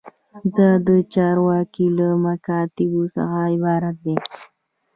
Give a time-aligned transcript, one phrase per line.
[0.55, 4.15] دا د چارواکو له مکاتیبو څخه عبارت دی.